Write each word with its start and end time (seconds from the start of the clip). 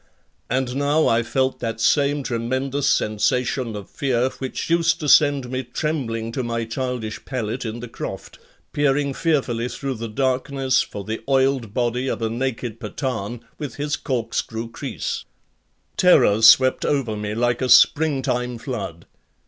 And 0.49 0.75
now 0.77 1.07
I 1.07 1.21
felt 1.21 1.59
that 1.59 1.79
same 1.79 2.23
tremendous 2.23 2.87
sensation 2.87 3.75
of 3.75 3.87
fear 3.87 4.29
which 4.39 4.67
used 4.67 4.99
to 4.99 5.07
send 5.07 5.51
me 5.51 5.63
trembling 5.63 6.31
to 6.31 6.41
my 6.41 6.65
childish 6.65 7.23
pallet 7.23 7.65
in 7.65 7.81
the 7.81 7.87
croft, 7.87 8.39
peering 8.73 9.13
fearfully 9.13 9.69
through 9.69 9.93
the 9.93 10.07
darkness 10.07 10.81
for 10.81 11.03
the 11.03 11.21
oiled 11.29 11.75
body 11.75 12.07
of 12.07 12.19
a 12.23 12.31
naked 12.31 12.79
Pathan 12.79 13.41
with 13.59 13.75
his 13.75 13.95
corkscrew 13.95 14.71
kris. 14.71 15.23
Terror 15.97 16.41
swept 16.41 16.83
over 16.83 17.15
me 17.15 17.35
like 17.35 17.61
a 17.61 17.69
springtime 17.69 18.57
flood. 18.57 19.05